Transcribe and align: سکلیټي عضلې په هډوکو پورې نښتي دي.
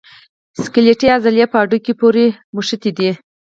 سکلیټي 0.63 1.07
عضلې 1.15 1.45
په 1.51 1.57
هډوکو 1.61 1.93
پورې 1.99 2.25
نښتي 2.55 2.91
دي. 2.97 3.11